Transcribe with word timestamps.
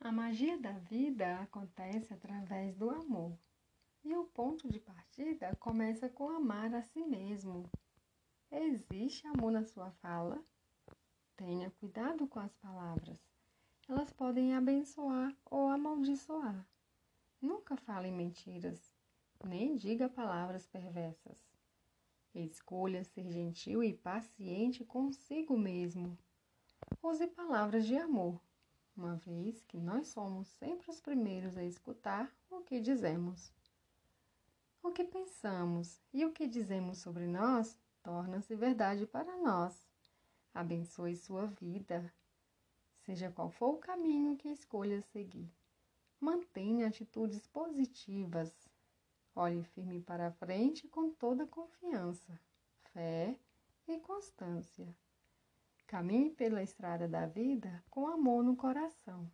A 0.00 0.12
magia 0.12 0.58
da 0.58 0.72
vida 0.72 1.40
acontece 1.40 2.12
através 2.12 2.76
do 2.76 2.90
amor. 2.90 3.36
E 4.04 4.14
o 4.14 4.24
ponto 4.24 4.68
de 4.68 4.78
partida 4.78 5.56
começa 5.56 6.08
com 6.08 6.28
amar 6.28 6.72
a 6.74 6.82
si 6.82 7.02
mesmo. 7.02 7.68
Existe 8.50 9.26
amor 9.26 9.50
na 9.50 9.64
sua 9.64 9.90
fala? 10.02 10.40
Tenha 11.34 11.70
cuidado 11.70 12.26
com 12.28 12.38
as 12.38 12.54
palavras. 12.56 13.18
Elas 13.88 14.12
podem 14.12 14.54
abençoar 14.54 15.34
ou 15.44 15.68
amaldiçoar. 15.68 16.64
Nunca 17.40 17.76
fale 17.76 18.10
mentiras, 18.10 18.92
nem 19.44 19.76
diga 19.76 20.08
palavras 20.08 20.66
perversas. 20.66 21.38
Escolha 22.34 23.02
ser 23.02 23.28
gentil 23.30 23.82
e 23.82 23.94
paciente 23.94 24.84
consigo 24.84 25.58
mesmo. 25.58 26.16
Use 27.02 27.26
palavras 27.28 27.86
de 27.86 27.96
amor 27.96 28.40
uma 28.96 29.16
vez 29.16 29.62
que 29.64 29.78
nós 29.78 30.08
somos 30.08 30.48
sempre 30.48 30.90
os 30.90 31.00
primeiros 31.00 31.56
a 31.56 31.64
escutar 31.64 32.34
o 32.50 32.60
que 32.62 32.80
dizemos. 32.80 33.52
O 34.82 34.90
que 34.90 35.04
pensamos 35.04 36.00
e 36.12 36.24
o 36.24 36.32
que 36.32 36.46
dizemos 36.46 36.98
sobre 36.98 37.26
nós 37.26 37.78
torna-se 38.02 38.54
verdade 38.54 39.06
para 39.06 39.36
nós. 39.38 39.86
Abençoe 40.54 41.14
sua 41.14 41.46
vida, 41.46 42.10
seja 43.04 43.30
qual 43.30 43.50
for 43.50 43.74
o 43.74 43.78
caminho 43.78 44.36
que 44.36 44.48
escolha 44.48 45.02
seguir. 45.02 45.52
Mantenha 46.18 46.86
atitudes 46.86 47.46
positivas. 47.46 48.50
Olhe 49.34 49.62
firme 49.62 50.00
para 50.00 50.28
a 50.28 50.32
frente 50.32 50.88
com 50.88 51.10
toda 51.10 51.46
confiança, 51.46 52.40
fé 52.92 53.38
e 53.86 53.98
constância. 53.98 54.96
Caminhe 55.86 56.30
pela 56.30 56.62
estrada 56.62 57.06
da 57.06 57.26
vida 57.26 57.84
com 57.88 58.08
amor 58.08 58.42
no 58.42 58.56
coração. 58.56 59.30